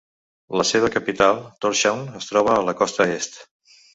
La 0.59 0.63
seva 0.67 0.87
capital, 0.95 1.41
Tórshavn 1.67 2.01
es 2.21 2.31
troba 2.31 2.57
a 2.57 2.65
la 2.71 2.77
costa 2.83 3.07
est. 3.19 3.41